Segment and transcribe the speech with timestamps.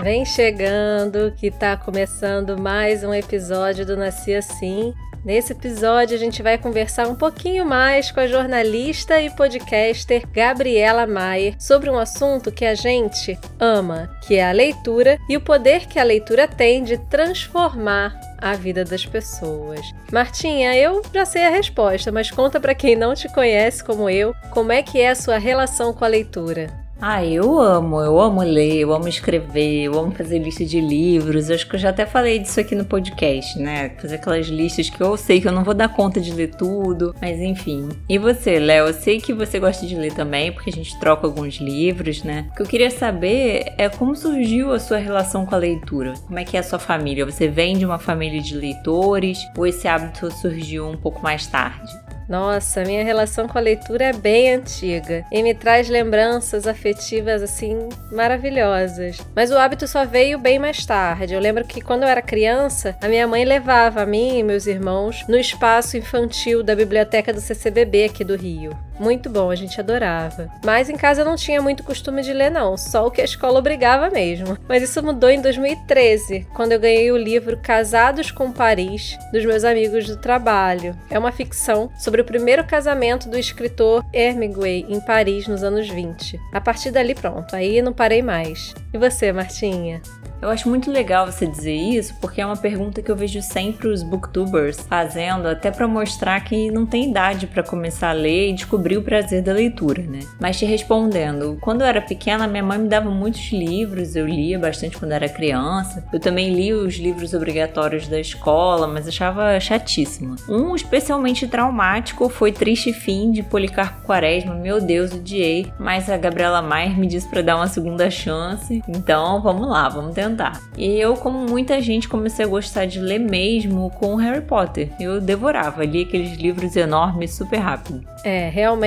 [0.00, 4.94] Vem chegando que tá começando mais um episódio do Nasci Assim.
[5.24, 11.04] Nesse episódio, a gente vai conversar um pouquinho mais com a jornalista e podcaster Gabriela
[11.04, 15.88] Maier sobre um assunto que a gente ama, que é a leitura e o poder
[15.88, 19.80] que a leitura tem de transformar a vida das pessoas.
[20.12, 24.32] Martinha, eu já sei a resposta, mas conta para quem não te conhece como eu,
[24.52, 26.87] como é que é a sua relação com a leitura?
[27.00, 31.48] Ah, eu amo, eu amo ler, eu amo escrever, eu amo fazer lista de livros.
[31.48, 33.90] Eu acho que eu já até falei disso aqui no podcast, né?
[34.00, 37.14] Fazer aquelas listas que eu sei que eu não vou dar conta de ler tudo,
[37.20, 37.88] mas enfim.
[38.08, 38.88] E você, Léo?
[38.88, 42.48] Eu sei que você gosta de ler também, porque a gente troca alguns livros, né?
[42.50, 46.14] O que eu queria saber é como surgiu a sua relação com a leitura.
[46.26, 47.24] Como é que é a sua família?
[47.24, 52.07] Você vem de uma família de leitores ou esse hábito surgiu um pouco mais tarde?
[52.28, 57.88] Nossa, minha relação com a leitura é bem antiga e me traz lembranças afetivas assim
[58.12, 59.18] maravilhosas.
[59.34, 61.32] Mas o hábito só veio bem mais tarde.
[61.32, 64.66] Eu lembro que quando eu era criança, a minha mãe levava a mim e meus
[64.66, 68.87] irmãos no espaço infantil da biblioteca do CCBB aqui do Rio.
[68.98, 70.50] Muito bom, a gente adorava.
[70.64, 73.24] Mas em casa eu não tinha muito costume de ler, não, só o que a
[73.24, 74.58] escola obrigava mesmo.
[74.68, 79.64] Mas isso mudou em 2013, quando eu ganhei o livro Casados com Paris, dos meus
[79.64, 80.96] amigos do trabalho.
[81.10, 86.40] É uma ficção sobre o primeiro casamento do escritor Hemingway em Paris nos anos 20.
[86.52, 88.74] A partir dali, pronto, aí não parei mais.
[88.92, 90.02] E você, Martinha?
[90.40, 93.88] Eu acho muito legal você dizer isso, porque é uma pergunta que eu vejo sempre
[93.88, 98.52] os booktubers fazendo, até para mostrar que não tem idade para começar a ler e
[98.52, 100.20] descobrir o prazer da leitura, né?
[100.40, 104.58] Mas te respondendo, quando eu era pequena, minha mãe me dava muitos livros, eu lia
[104.58, 106.04] bastante quando era criança.
[106.12, 110.36] Eu também li os livros obrigatórios da escola, mas achava chatíssimo.
[110.48, 114.54] Um especialmente traumático foi Triste Fim de Policarpo Quaresma.
[114.54, 118.82] Meu Deus, odiei, mas a Gabriela Maier me disse para dar uma segunda chance.
[118.88, 120.60] Então, vamos lá, vamos tentar.
[120.76, 124.90] E eu, como muita gente, comecei a gostar de ler mesmo com Harry Potter.
[124.98, 128.02] Eu devorava, li aqueles livros enormes super rápido.
[128.24, 128.77] É, realmente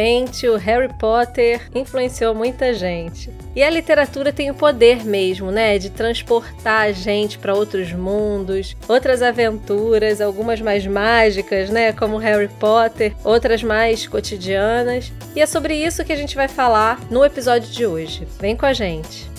[0.48, 3.30] o Harry Potter influenciou muita gente.
[3.56, 8.76] E a literatura tem o poder mesmo, né, de transportar a gente para outros mundos,
[8.88, 15.12] outras aventuras, algumas mais mágicas, né, como Harry Potter, outras mais cotidianas.
[15.36, 18.28] E é sobre isso que a gente vai falar no episódio de hoje.
[18.40, 19.30] Vem com a gente.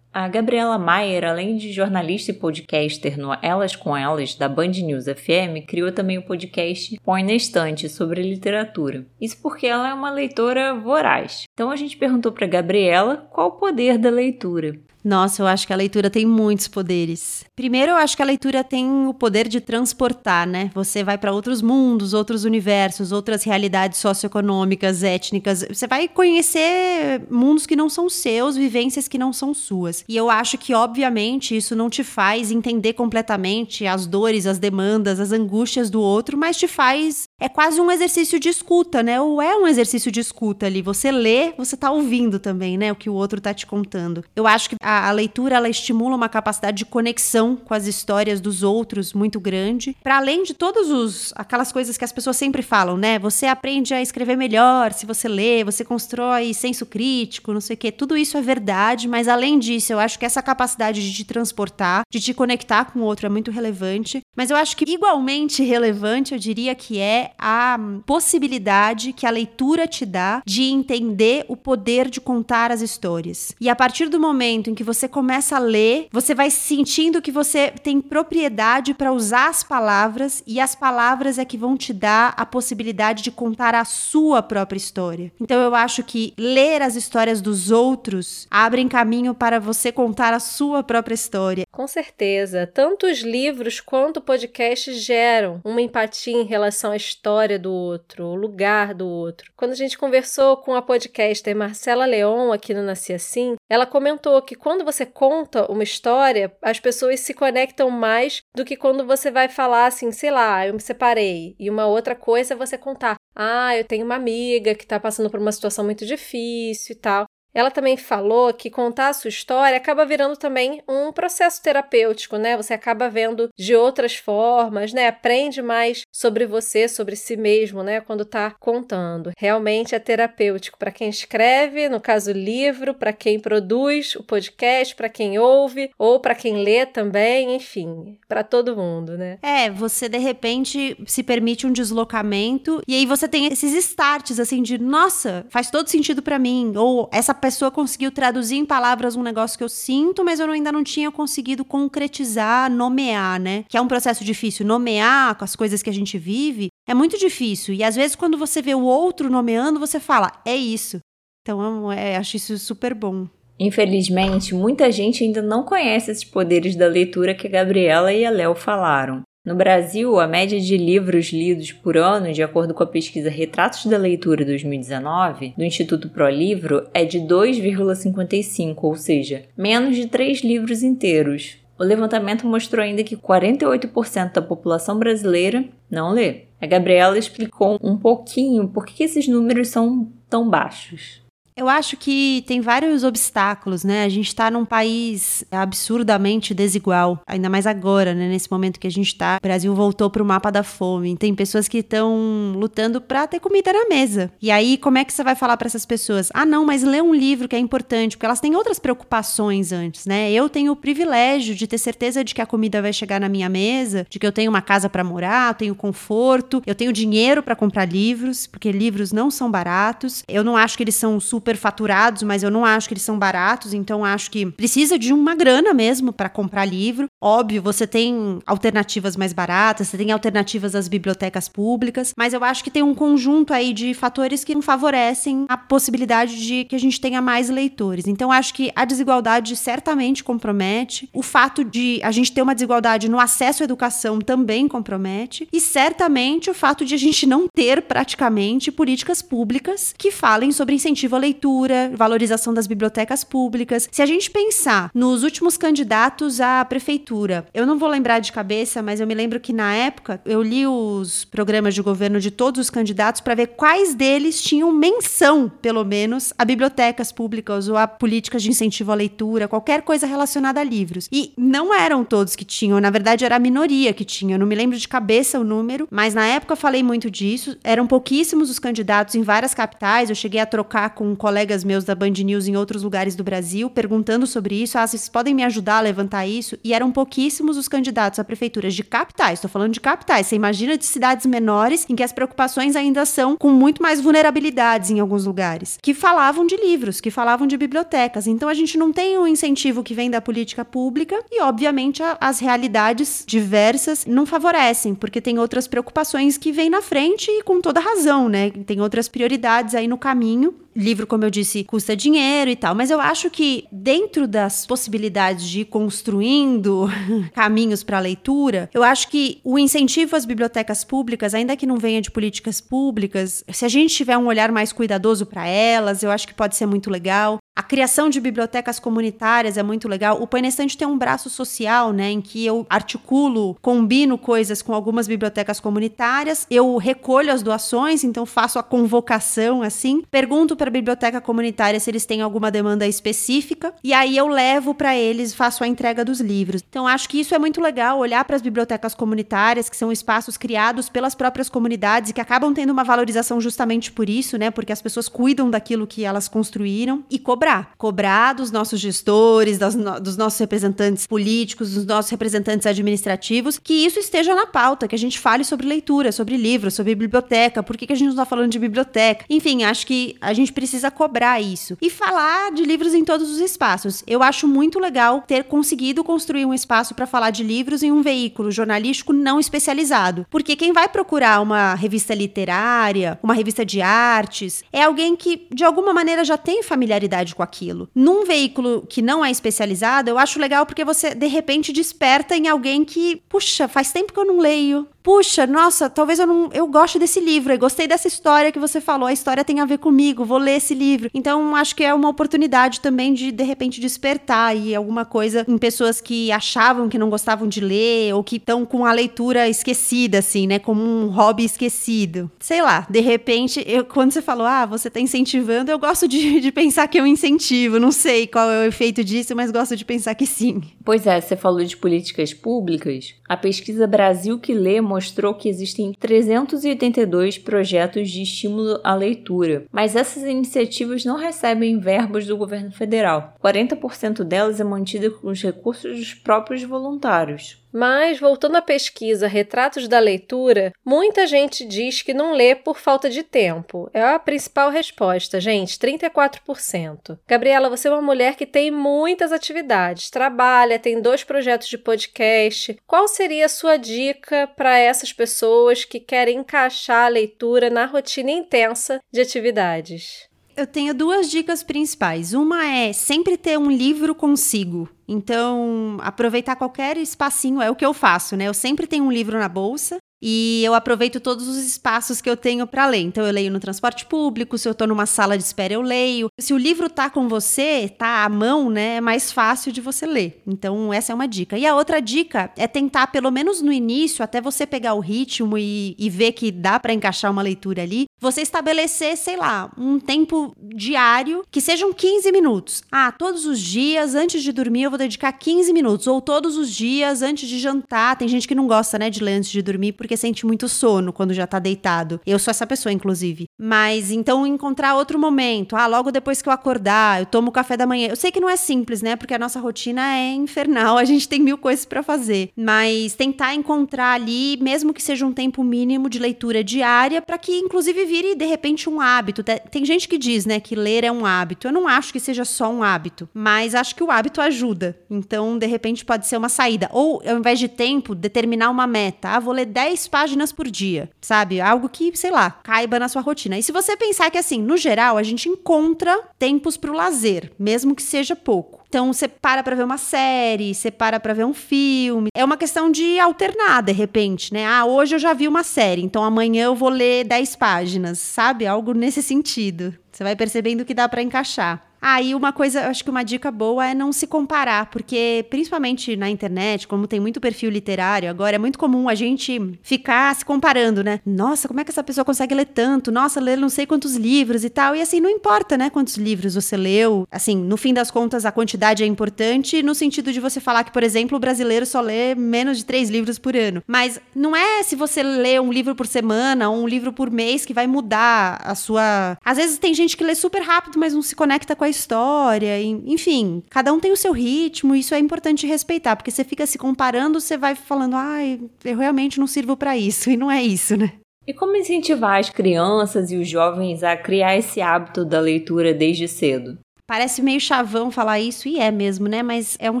[0.16, 5.06] A Gabriela Maier, além de jornalista e podcaster no Elas com Elas, da Band News
[5.06, 9.04] FM, criou também o podcast Põe na Estante, sobre literatura.
[9.20, 11.46] Isso porque ela é uma leitora voraz.
[11.54, 14.76] Então a gente perguntou para Gabriela qual o poder da leitura.
[15.04, 17.44] Nossa, eu acho que a leitura tem muitos poderes.
[17.54, 20.70] Primeiro, eu acho que a leitura tem o poder de transportar, né?
[20.74, 25.62] Você vai para outros mundos, outros universos, outras realidades socioeconômicas, étnicas.
[25.68, 30.02] Você vai conhecer mundos que não são seus, vivências que não são suas.
[30.08, 35.20] E eu acho que, obviamente, isso não te faz entender completamente as dores, as demandas,
[35.20, 37.28] as angústias do outro, mas te faz.
[37.38, 39.20] É quase um exercício de escuta, né?
[39.20, 40.80] Ou é um exercício de escuta ali.
[40.80, 42.90] Você lê, você tá ouvindo também, né?
[42.90, 44.24] O que o outro tá te contando.
[44.34, 48.40] Eu acho que a a, leitura ela estimula uma capacidade de conexão com as histórias
[48.40, 49.96] dos outros muito grande.
[50.02, 53.18] Para além de todos os aquelas coisas que as pessoas sempre falam, né?
[53.18, 57.78] Você aprende a escrever melhor se você lê, você constrói senso crítico, não sei o
[57.78, 57.90] quê.
[57.90, 62.02] Tudo isso é verdade, mas além disso, eu acho que essa capacidade de te transportar,
[62.10, 64.20] de te conectar com o outro é muito relevante.
[64.36, 69.86] Mas eu acho que igualmente relevante, eu diria que é a possibilidade que a leitura
[69.86, 73.54] te dá de entender o poder de contar as histórias.
[73.60, 77.30] E a partir do momento em que você começa a ler, você vai sentindo que
[77.30, 82.34] você tem propriedade para usar as palavras e as palavras é que vão te dar
[82.36, 85.32] a possibilidade de contar a sua própria história.
[85.40, 90.40] Então eu acho que ler as histórias dos outros abrem caminho para você contar a
[90.40, 91.64] sua própria história.
[91.70, 97.72] Com certeza, tanto os livros quanto podcast geram uma empatia em relação à história do
[97.72, 99.52] outro, o lugar do outro.
[99.56, 104.40] Quando a gente conversou com a podcaster Marcela Leon aqui no Nasci Assim, ela comentou
[104.42, 109.30] que quando você conta uma história, as pessoas se conectam mais do que quando você
[109.30, 111.54] vai falar assim, sei lá, eu me separei.
[111.58, 115.30] E uma outra coisa é você contar, ah, eu tenho uma amiga que tá passando
[115.30, 117.26] por uma situação muito difícil e tal.
[117.54, 122.56] Ela também falou que contar a sua história acaba virando também um processo terapêutico, né?
[122.56, 125.08] Você acaba vendo de outras formas, né?
[125.08, 128.00] Aprende mais sobre você, sobre si mesmo, né?
[128.00, 129.30] Quando tá contando.
[129.38, 135.08] Realmente é terapêutico para quem escreve, no caso livro, para quem produz o podcast, para
[135.08, 139.38] quem ouve ou para quem lê também, enfim, para todo mundo, né?
[139.42, 144.62] É, você de repente se permite um deslocamento e aí você tem esses starts assim
[144.62, 149.22] de, nossa, faz todo sentido para mim, ou essa pessoa conseguiu traduzir em palavras um
[149.22, 153.66] negócio que eu sinto, mas eu ainda não tinha conseguido concretizar, nomear, né?
[153.68, 157.18] Que é um processo difícil nomear com as coisas que a gente vive, é muito
[157.18, 157.74] difícil.
[157.74, 161.00] E às vezes quando você vê o outro nomeando, você fala, é isso.
[161.42, 163.28] Então, é, acho isso super bom.
[163.60, 168.30] Infelizmente, muita gente ainda não conhece esses poderes da leitura que a Gabriela e a
[168.30, 169.22] Léo falaram.
[169.44, 173.84] No Brasil, a média de livros lidos por ano, de acordo com a pesquisa Retratos
[173.84, 180.82] da Leitura 2019, do Instituto ProLivro, é de 2,55, ou seja, menos de 3 livros
[180.82, 181.58] inteiros.
[181.78, 186.44] O levantamento mostrou ainda que 48% da população brasileira não lê.
[186.58, 191.22] A Gabriela explicou um pouquinho por que esses números são tão baixos.
[191.56, 194.02] Eu acho que tem vários obstáculos, né?
[194.02, 198.28] A gente está num país absurdamente desigual, ainda mais agora, né?
[198.28, 201.16] Nesse momento que a gente está, o Brasil voltou para o mapa da fome.
[201.16, 204.32] Tem pessoas que estão lutando para ter comida na mesa.
[204.42, 206.28] E aí, como é que você vai falar para essas pessoas?
[206.34, 210.06] Ah, não, mas lê um livro que é importante, porque elas têm outras preocupações antes,
[210.06, 210.32] né?
[210.32, 213.48] Eu tenho o privilégio de ter certeza de que a comida vai chegar na minha
[213.48, 217.54] mesa, de que eu tenho uma casa para morar, tenho conforto, eu tenho dinheiro para
[217.54, 220.24] comprar livros, porque livros não são baratos.
[220.26, 223.02] Eu não acho que eles são super super faturados, mas eu não acho que eles
[223.02, 227.06] são baratos, então acho que precisa de uma grana mesmo para comprar livro.
[227.22, 232.64] Óbvio, você tem alternativas mais baratas, você tem alternativas às bibliotecas públicas, mas eu acho
[232.64, 236.80] que tem um conjunto aí de fatores que não favorecem a possibilidade de que a
[236.80, 238.06] gente tenha mais leitores.
[238.06, 243.06] Então acho que a desigualdade certamente compromete, o fato de a gente ter uma desigualdade
[243.06, 247.82] no acesso à educação também compromete, e certamente o fato de a gente não ter
[247.82, 253.88] praticamente políticas públicas que falem sobre incentivo à leitura leitura, valorização das bibliotecas públicas.
[253.90, 258.82] Se a gente pensar nos últimos candidatos à prefeitura, eu não vou lembrar de cabeça,
[258.82, 262.60] mas eu me lembro que na época eu li os programas de governo de todos
[262.60, 267.88] os candidatos para ver quais deles tinham menção, pelo menos, a bibliotecas públicas ou a
[267.88, 271.08] políticas de incentivo à leitura, qualquer coisa relacionada a livros.
[271.10, 274.36] E não eram todos que tinham, na verdade era a minoria que tinha.
[274.36, 277.56] Eu não me lembro de cabeça o número, mas na época eu falei muito disso.
[277.64, 280.10] Eram pouquíssimos os candidatos em várias capitais.
[280.10, 283.70] Eu cheguei a trocar com colegas meus da Band News em outros lugares do Brasil
[283.70, 284.76] perguntando sobre isso.
[284.76, 286.58] Ah, vocês podem me ajudar a levantar isso?
[286.62, 289.38] E eram pouquíssimos os candidatos a prefeituras de capitais.
[289.38, 290.26] Estou falando de capitais.
[290.26, 294.90] Você imagina de cidades menores em que as preocupações ainda são com muito mais vulnerabilidades
[294.90, 298.26] em alguns lugares, que falavam de livros, que falavam de bibliotecas.
[298.26, 302.18] Então a gente não tem um incentivo que vem da política pública e, obviamente, a,
[302.20, 307.62] as realidades diversas não favorecem, porque tem outras preocupações que vêm na frente e com
[307.62, 308.50] toda razão, né?
[308.50, 312.90] Tem outras prioridades aí no caminho livro, como eu disse, custa dinheiro e tal, mas
[312.90, 316.88] eu acho que dentro das possibilidades de ir construindo
[317.32, 321.76] caminhos para a leitura, eu acho que o incentivo às bibliotecas públicas, ainda que não
[321.76, 326.10] venha de políticas públicas, se a gente tiver um olhar mais cuidadoso para elas, eu
[326.10, 327.38] acho que pode ser muito legal.
[327.56, 330.20] A criação de bibliotecas comunitárias é muito legal.
[330.20, 335.06] O Painestante tem um braço social, né, em que eu articulo, combino coisas com algumas
[335.06, 341.20] bibliotecas comunitárias, eu recolho as doações, então faço a convocação assim, pergunto para a biblioteca
[341.20, 345.68] comunitária se eles têm alguma demanda específica e aí eu levo para eles, faço a
[345.68, 346.60] entrega dos livros.
[346.68, 350.36] Então acho que isso é muito legal olhar para as bibliotecas comunitárias, que são espaços
[350.36, 354.72] criados pelas próprias comunidades e que acabam tendo uma valorização justamente por isso, né, porque
[354.72, 357.74] as pessoas cuidam daquilo que elas construíram e cobrar cobrar.
[357.76, 363.98] Cobrar dos nossos gestores, dos, dos nossos representantes políticos, dos nossos representantes administrativos, que isso
[363.98, 367.86] esteja na pauta, que a gente fale sobre leitura, sobre livros, sobre biblioteca, por que,
[367.86, 369.24] que a gente não está falando de biblioteca.
[369.28, 371.76] Enfim, acho que a gente precisa cobrar isso.
[371.82, 374.02] E falar de livros em todos os espaços.
[374.06, 378.02] Eu acho muito legal ter conseguido construir um espaço para falar de livros em um
[378.02, 380.26] veículo jornalístico não especializado.
[380.30, 385.64] Porque quem vai procurar uma revista literária, uma revista de artes, é alguém que de
[385.64, 387.88] alguma maneira já tem familiaridade com aquilo.
[387.94, 392.48] Num veículo que não é especializado, eu acho legal porque você de repente desperta em
[392.48, 396.48] alguém que, puxa, faz tempo que eu não leio puxa, nossa, talvez eu não.
[396.52, 399.66] Eu goste desse livro, eu gostei dessa história que você falou, a história tem a
[399.66, 401.10] ver comigo, vou ler esse livro.
[401.12, 405.58] Então, acho que é uma oportunidade também de, de repente, despertar aí alguma coisa em
[405.58, 410.18] pessoas que achavam que não gostavam de ler, ou que estão com a leitura esquecida,
[410.18, 410.58] assim, né?
[410.58, 412.30] Como um hobby esquecido.
[412.40, 416.40] Sei lá, de repente, eu, quando você falou, ah, você tá incentivando, eu gosto de,
[416.40, 417.78] de pensar que eu incentivo.
[417.78, 420.62] Não sei qual é o efeito disso, mas gosto de pensar que sim.
[420.82, 423.14] Pois é, você falou de políticas públicas.
[423.28, 429.96] A pesquisa Brasil que Lê mostrou que existem 382 projetos de estímulo à leitura, mas
[429.96, 433.34] essas iniciativas não recebem verbos do governo federal.
[433.42, 437.63] 40% delas é mantida com os recursos dos próprios voluntários.
[437.76, 443.10] Mas, voltando à pesquisa Retratos da Leitura, muita gente diz que não lê por falta
[443.10, 443.90] de tempo.
[443.92, 447.18] É a principal resposta, gente, 34%.
[447.26, 452.78] Gabriela, você é uma mulher que tem muitas atividades, trabalha, tem dois projetos de podcast.
[452.86, 458.30] Qual seria a sua dica para essas pessoas que querem encaixar a leitura na rotina
[458.30, 460.32] intensa de atividades?
[460.56, 462.32] Eu tenho duas dicas principais.
[462.32, 464.88] Uma é sempre ter um livro consigo.
[465.06, 468.46] Então, aproveitar qualquer espacinho é o que eu faço, né?
[468.46, 472.36] Eu sempre tenho um livro na bolsa e eu aproveito todos os espaços que eu
[472.36, 473.02] tenho para ler.
[473.02, 476.28] Então eu leio no transporte público, se eu estou numa sala de espera eu leio.
[476.40, 480.06] Se o livro tá com você, tá à mão, né, é mais fácil de você
[480.06, 480.42] ler.
[480.46, 481.58] Então essa é uma dica.
[481.58, 485.58] E a outra dica é tentar pelo menos no início, até você pegar o ritmo
[485.58, 490.00] e, e ver que dá para encaixar uma leitura ali, você estabelecer, sei lá, um
[490.00, 492.82] tempo diário que sejam 15 minutos.
[492.90, 496.70] Ah, todos os dias antes de dormir eu vou dedicar 15 minutos ou todos os
[496.72, 498.16] dias antes de jantar.
[498.16, 500.68] Tem gente que não gosta, né, de ler antes de dormir porque porque sente muito
[500.68, 502.20] sono quando já tá deitado.
[502.24, 503.46] Eu sou essa pessoa, inclusive.
[503.58, 505.76] Mas então encontrar outro momento.
[505.76, 508.08] Ah, logo depois que eu acordar, eu tomo café da manhã.
[508.08, 509.16] Eu sei que não é simples, né?
[509.16, 512.50] Porque a nossa rotina é infernal, a gente tem mil coisas para fazer.
[512.56, 517.58] Mas tentar encontrar ali, mesmo que seja um tempo mínimo de leitura diária, para que
[517.58, 519.42] inclusive vire de repente um hábito.
[519.42, 521.66] Tem gente que diz, né, que ler é um hábito.
[521.66, 524.96] Eu não acho que seja só um hábito, mas acho que o hábito ajuda.
[525.10, 526.88] Então, de repente pode ser uma saída.
[526.92, 529.30] Ou ao invés de tempo, determinar uma meta.
[529.30, 531.60] Ah, vou ler 10 páginas por dia, sabe?
[531.60, 533.58] Algo que, sei lá, caiba na sua rotina.
[533.58, 537.52] E se você pensar que, assim, no geral, a gente encontra tempos para o lazer,
[537.58, 538.84] mesmo que seja pouco.
[538.88, 542.28] Então, você para para ver uma série, você para para ver um filme.
[542.34, 544.64] É uma questão de alternar, de repente, né?
[544.66, 548.66] Ah, hoje eu já vi uma série, então amanhã eu vou ler 10 páginas, sabe?
[548.66, 549.94] Algo nesse sentido.
[550.12, 551.84] Você vai percebendo que dá para encaixar.
[552.06, 556.28] Aí, uma coisa, acho que uma dica boa é não se comparar, porque principalmente na
[556.28, 561.02] internet, como tem muito perfil literário agora, é muito comum a gente ficar se comparando,
[561.02, 561.18] né?
[561.24, 563.10] Nossa, como é que essa pessoa consegue ler tanto?
[563.10, 564.94] Nossa, ler não sei quantos livros e tal.
[564.94, 567.26] E assim, não importa, né, quantos livros você leu.
[567.32, 570.92] Assim, no fim das contas, a quantidade é importante no sentido de você falar que,
[570.92, 573.82] por exemplo, o brasileiro só lê menos de três livros por ano.
[573.86, 577.64] Mas não é se você lê um livro por semana ou um livro por mês
[577.64, 579.38] que vai mudar a sua.
[579.42, 582.80] Às vezes tem gente que lê super rápido, mas não se conecta com a história,
[582.82, 586.78] enfim, cada um tem o seu ritmo, isso é importante respeitar, porque você fica se
[586.78, 590.96] comparando, você vai falando, ai, eu realmente não sirvo para isso, e não é isso,
[590.96, 591.12] né?
[591.46, 596.26] E como incentivar as crianças e os jovens a criar esse hábito da leitura desde
[596.26, 596.78] cedo?
[597.06, 599.42] Parece meio chavão falar isso, e é mesmo, né?
[599.42, 600.00] Mas é um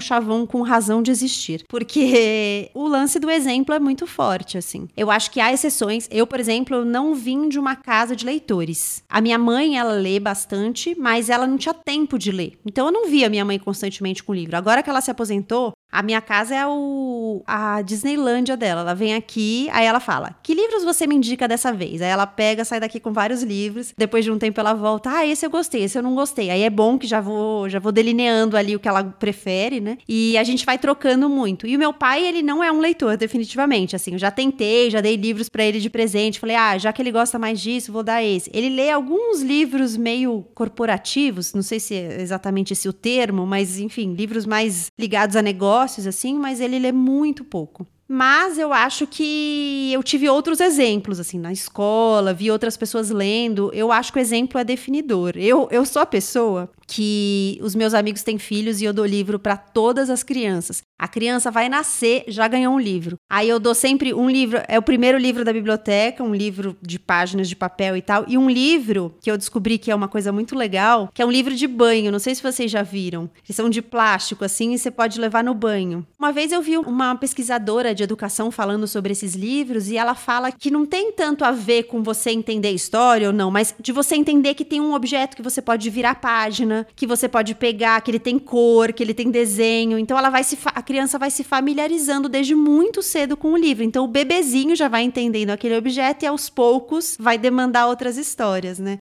[0.00, 1.62] chavão com razão de existir.
[1.68, 4.88] Porque o lance do exemplo é muito forte, assim.
[4.96, 6.08] Eu acho que há exceções.
[6.10, 9.02] Eu, por exemplo, não vim de uma casa de leitores.
[9.06, 12.58] A minha mãe, ela lê bastante, mas ela não tinha tempo de ler.
[12.64, 14.56] Então eu não via minha mãe constantemente com livro.
[14.56, 18.80] Agora que ela se aposentou, a minha casa é o, a Disneylândia dela.
[18.80, 22.02] Ela vem aqui, aí ela fala: Que livros você me indica dessa vez?
[22.02, 23.94] Aí ela pega, sai daqui com vários livros.
[23.96, 26.50] Depois de um tempo ela volta: Ah, esse eu gostei, esse eu não gostei.
[26.50, 29.96] Aí é bom que já vou, já vou delineando ali o que ela prefere, né?
[30.08, 31.64] E a gente vai trocando muito.
[31.64, 33.94] E o meu pai, ele não é um leitor, definitivamente.
[33.94, 36.40] Assim, eu já tentei, já dei livros para ele de presente.
[36.40, 38.50] Falei: Ah, já que ele gosta mais disso, vou dar esse.
[38.52, 43.78] Ele lê alguns livros meio corporativos, não sei se é exatamente esse o termo, mas
[43.78, 47.86] enfim, livros mais ligados a negócio negócios, assim, mas ele lê muito pouco.
[48.06, 53.70] Mas eu acho que eu tive outros exemplos, assim, na escola, vi outras pessoas lendo.
[53.72, 55.32] Eu acho que o exemplo é definidor.
[55.36, 59.38] Eu, eu sou a pessoa que os meus amigos têm filhos e eu dou livro
[59.38, 60.82] para todas as crianças.
[60.98, 63.16] A criança vai nascer, já ganhou um livro.
[63.30, 66.98] Aí eu dou sempre um livro, é o primeiro livro da biblioteca, um livro de
[66.98, 70.32] páginas de papel e tal, e um livro que eu descobri que é uma coisa
[70.32, 72.12] muito legal, que é um livro de banho.
[72.12, 73.30] Não sei se vocês já viram.
[73.44, 76.06] Eles são de plástico assim e você pode levar no banho.
[76.18, 80.52] Uma vez eu vi uma pesquisadora de educação falando sobre esses livros e ela fala
[80.52, 84.14] que não tem tanto a ver com você entender história ou não, mas de você
[84.14, 88.10] entender que tem um objeto que você pode virar página que você pode pegar, que
[88.10, 89.98] ele tem cor, que ele tem desenho.
[89.98, 93.84] Então ela vai se a criança vai se familiarizando desde muito cedo com o livro.
[93.84, 98.78] Então o bebezinho já vai entendendo aquele objeto e aos poucos vai demandar outras histórias,
[98.78, 98.98] né?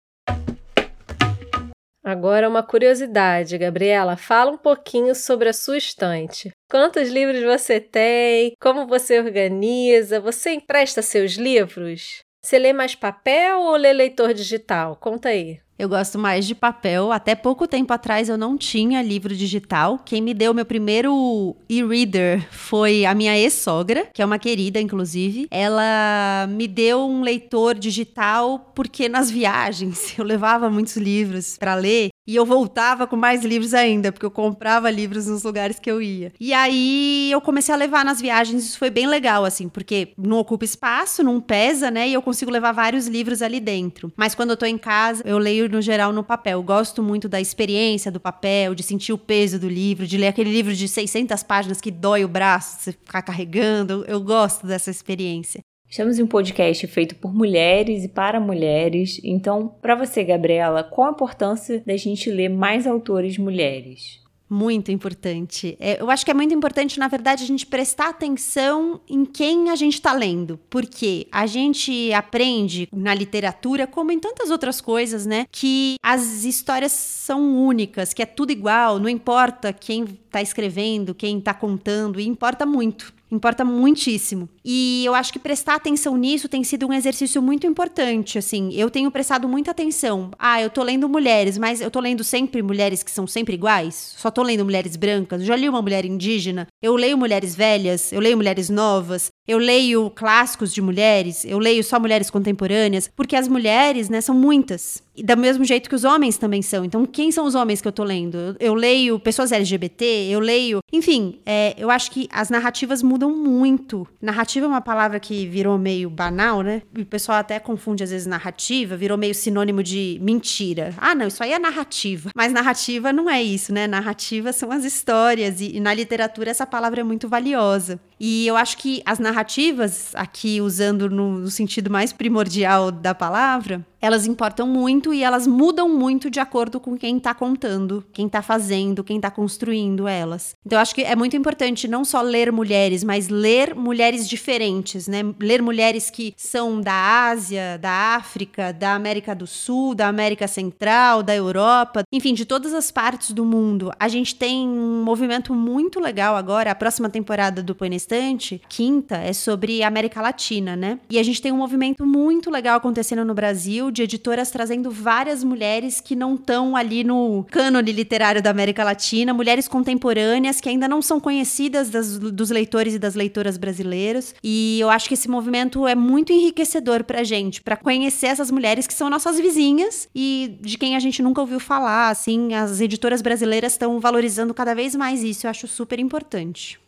[2.07, 6.51] Agora uma curiosidade, Gabriela, fala um pouquinho sobre a sua estante.
[6.71, 8.53] Quantos livros você tem?
[8.62, 10.21] Como você organiza?
[10.21, 12.21] Você empresta seus livros?
[12.41, 14.95] Você lê mais papel ou lê leitor digital?
[14.95, 15.59] Conta aí.
[15.77, 17.12] Eu gosto mais de papel.
[17.12, 20.00] Até pouco tempo atrás eu não tinha livro digital.
[20.03, 25.48] Quem me deu meu primeiro e-reader foi a minha ex-sogra, que é uma querida, inclusive.
[25.51, 32.10] Ela me deu um leitor digital porque nas viagens eu levava muitos livros para ler
[32.27, 36.01] e eu voltava com mais livros ainda, porque eu comprava livros nos lugares que eu
[36.01, 36.34] ia.
[36.38, 40.38] E aí eu comecei a levar nas viagens, isso foi bem legal, assim, porque não
[40.38, 42.10] ocupa espaço, não pesa, né?
[42.10, 44.12] E eu consigo levar vários livros ali dentro.
[44.17, 46.59] Mas quando eu tô em casa, eu leio no geral no papel.
[46.59, 50.27] Eu gosto muito da experiência do papel, de sentir o peso do livro, de ler
[50.27, 54.03] aquele livro de 600 páginas que dói o braço, você ficar carregando.
[54.07, 55.62] Eu gosto dessa experiência.
[55.89, 59.21] Estamos em um podcast feito por mulheres e para mulheres.
[59.24, 64.19] Então, para você, Gabriela, qual a importância da gente ler mais autores mulheres?
[64.50, 65.75] Muito importante.
[65.80, 69.70] É, eu acho que é muito importante, na verdade, a gente prestar atenção em quem
[69.70, 70.58] a gente está lendo.
[70.70, 75.46] Porque a gente aprende na literatura, como em tantas outras coisas, né?
[75.51, 81.39] Que as histórias são únicas, que é tudo igual, não importa quem está escrevendo, quem
[81.39, 83.16] está contando, e importa muito.
[83.29, 84.48] Importa muitíssimo.
[84.63, 88.74] E eu acho que prestar atenção nisso tem sido um exercício muito importante, assim.
[88.74, 90.31] Eu tenho prestado muita atenção.
[90.39, 94.15] Ah, eu tô lendo mulheres, mas eu tô lendo sempre mulheres que são sempre iguais?
[94.17, 95.43] Só tô lendo mulheres brancas?
[95.43, 96.67] Já li uma mulher indígena?
[96.81, 98.12] Eu leio mulheres velhas?
[98.13, 99.29] Eu leio mulheres novas?
[99.48, 101.46] Eu leio clássicos de mulheres?
[101.46, 103.10] Eu leio só mulheres contemporâneas?
[103.16, 105.01] Porque as mulheres, né, são muitas.
[105.16, 106.84] E do mesmo jeito que os homens também são.
[106.84, 108.56] Então, quem são os homens que eu tô lendo?
[108.60, 110.80] Eu, leio pessoas LGBT, eu leio.
[110.94, 114.06] Enfim, é, eu acho que as narrativas mudam muito.
[114.22, 116.84] Narrativa é uma palavra que virou meio banal, né?
[116.96, 120.94] E o pessoal até confunde às vezes narrativa, virou meio sinônimo de mentira.
[120.98, 122.30] Ah, não, isso aí é narrativa.
[122.36, 123.88] Mas narrativa não é isso, né?
[123.88, 125.62] Narrativa são as histórias.
[125.62, 128.00] E, e na literatura essa palavra é muito valiosa.
[128.19, 134.25] E eu acho que as narrativas, aqui usando no, sentido mais primordial da palavra, elas
[134.25, 139.04] importam muito e elas mudam muito de acordo com quem está contando, quem está fazendo,
[139.04, 140.56] quem está construindo elas.
[140.66, 145.08] Então, eu acho que é muito importante não só ler mulheres, mas ler mulheres diferentes,
[145.08, 145.24] né?
[145.39, 151.24] Ler mulheres que são da Ásia, da África, da América do Sul, da América Central,
[151.24, 153.92] da Europa, enfim, de todas as partes do mundo.
[154.00, 159.18] A gente tem um movimento muito legal agora, a próxima temporada do Põe Estante, quinta,
[159.18, 161.00] é sobre América Latina, né?
[161.10, 165.44] E a gente tem um movimento muito legal acontecendo no Brasil de editoras trazendo várias
[165.44, 170.88] mulheres que não estão ali no cânone literário da América Latina, mulheres contemporâneas que ainda
[170.88, 174.34] não são conhecidas das, dos leitores e das leitoras brasileiros.
[174.43, 178.88] E eu acho que esse movimento é muito enriquecedor pra gente, para conhecer essas mulheres
[178.88, 183.21] que são nossas vizinhas e de quem a gente nunca ouviu falar, assim, as editoras
[183.21, 186.80] brasileiras estão valorizando cada vez mais isso, eu acho super importante.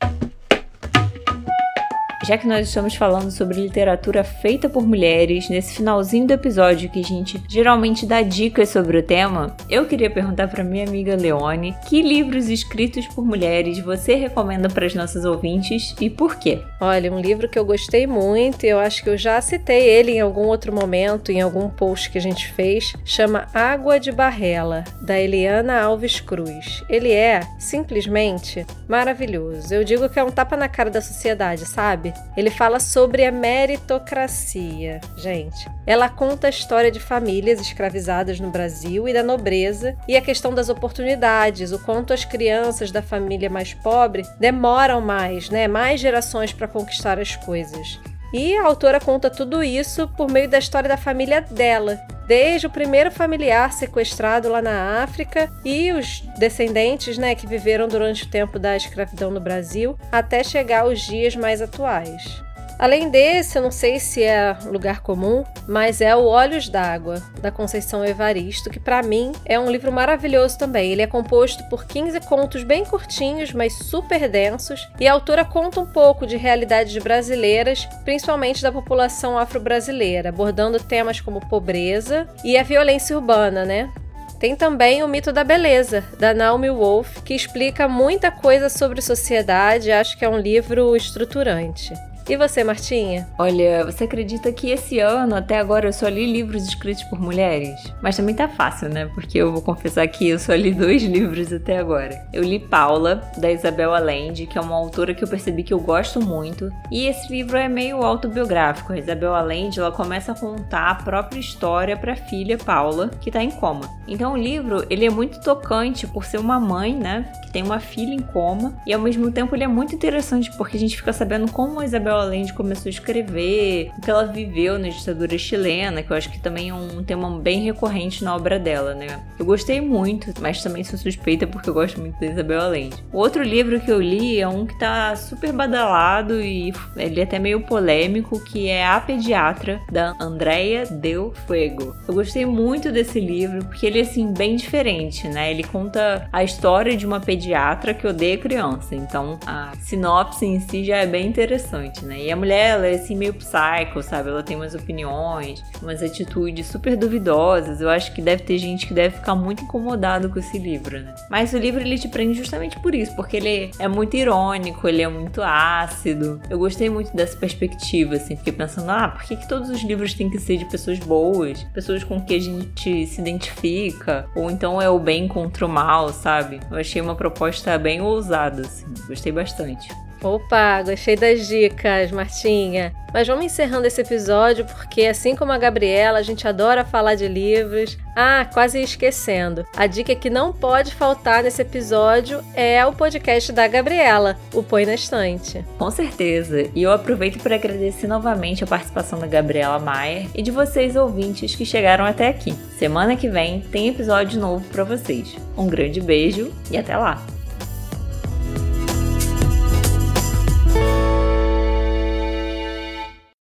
[2.29, 6.99] Já que nós estamos falando sobre literatura feita por mulheres, nesse finalzinho do episódio que
[6.99, 11.73] a gente geralmente dá dicas sobre o tema, eu queria perguntar para minha amiga Leone
[11.87, 16.61] que livros escritos por mulheres você recomenda para as nossas ouvintes e por quê?
[16.79, 20.21] Olha, um livro que eu gostei muito, eu acho que eu já citei ele em
[20.21, 25.19] algum outro momento, em algum post que a gente fez, chama Água de Barrela, da
[25.19, 26.83] Eliana Alves Cruz.
[26.87, 29.73] Ele é simplesmente maravilhoso.
[29.73, 32.13] Eu digo que é um tapa na cara da sociedade, sabe?
[32.35, 35.01] Ele fala sobre a meritocracia.
[35.17, 40.21] Gente, ela conta a história de famílias escravizadas no Brasil e da nobreza e a
[40.21, 45.67] questão das oportunidades, o quanto as crianças da família mais pobre demoram mais, né?
[45.67, 47.99] Mais gerações para conquistar as coisas.
[48.33, 52.69] E a autora conta tudo isso por meio da história da família dela, desde o
[52.69, 58.59] primeiro familiar sequestrado lá na África e os descendentes, né, que viveram durante o tempo
[58.59, 62.43] da escravidão no Brasil, até chegar aos dias mais atuais.
[62.79, 67.51] Além desse, eu não sei se é lugar comum, mas é o Olhos d'Água, da
[67.51, 70.93] Conceição Evaristo, que para mim é um livro maravilhoso também.
[70.93, 75.81] Ele é composto por 15 contos bem curtinhos, mas super densos, e a autora conta
[75.81, 82.63] um pouco de realidades brasileiras, principalmente da população afro-brasileira, abordando temas como pobreza e a
[82.63, 83.91] violência urbana, né?
[84.39, 89.91] Tem também o Mito da Beleza, da Naomi Wolf, que explica muita coisa sobre sociedade,
[89.91, 91.93] acho que é um livro estruturante.
[92.29, 93.27] E você, Martinha?
[93.39, 97.91] Olha, você acredita que esse ano, até agora, eu só li livros escritos por mulheres?
[98.03, 99.09] Mas também tá fácil, né?
[99.15, 102.23] Porque eu vou confessar que eu só li dois livros até agora.
[102.31, 105.79] Eu li Paula, da Isabel Allende, que é uma autora que eu percebi que eu
[105.79, 106.71] gosto muito.
[106.91, 108.93] E esse livro é meio autobiográfico.
[108.93, 113.31] A Isabel Allende, ela começa a contar a própria história para a filha Paula, que
[113.31, 113.89] tá em coma.
[114.07, 117.79] Então o livro, ele é muito tocante por ser uma mãe, né, que tem uma
[117.79, 121.11] filha em coma, e ao mesmo tempo ele é muito interessante porque a gente fica
[121.11, 126.03] sabendo como a Isabel Allende começou a escrever, o que ela viveu na ditadura chilena,
[126.03, 129.19] que eu acho que também é um tema bem recorrente na obra dela, né?
[129.37, 133.03] Eu gostei muito, mas também sou suspeita porque eu gosto muito da Isabel Allende.
[133.11, 137.23] O outro livro que eu li é um que tá super badalado e ele é
[137.23, 141.95] até meio polêmico, que é A Pediatra, da Andrea Del Fuego.
[142.07, 145.51] Eu gostei muito desse livro porque ele é, assim, bem diferente, né?
[145.51, 150.83] Ele conta a história de uma pediatra que odeia criança, então a sinopse em si
[150.83, 152.19] já é bem interessante, né?
[152.23, 154.29] E a mulher, ela é assim meio psycho, sabe?
[154.29, 157.79] Ela tem umas opiniões, umas atitudes super duvidosas.
[157.79, 161.13] Eu acho que deve ter gente que deve ficar muito incomodado com esse livro, né?
[161.29, 165.03] Mas o livro ele te prende justamente por isso, porque ele é muito irônico, ele
[165.03, 166.41] é muito ácido.
[166.49, 170.13] Eu gostei muito dessa perspectiva, assim, fiquei pensando, ah, por que, que todos os livros
[170.13, 174.81] têm que ser de pessoas boas, pessoas com que a gente se identifica, ou então
[174.81, 176.59] é o bem contra o mal, sabe?
[176.71, 179.87] Eu achei uma proposta bem ousada, assim, gostei bastante.
[180.23, 182.93] Opa, gostei das dicas, Martinha.
[183.13, 187.27] Mas vamos encerrando esse episódio porque, assim como a Gabriela, a gente adora falar de
[187.27, 187.97] livros.
[188.15, 189.65] Ah, quase esquecendo.
[189.75, 194.85] A dica que não pode faltar nesse episódio é o podcast da Gabriela, o Põe
[194.85, 195.65] na Estante.
[195.77, 196.69] Com certeza.
[196.75, 201.55] E eu aproveito para agradecer novamente a participação da Gabriela Maier e de vocês ouvintes
[201.55, 202.53] que chegaram até aqui.
[202.77, 205.35] Semana que vem tem episódio novo para vocês.
[205.57, 207.38] Um grande beijo e até lá!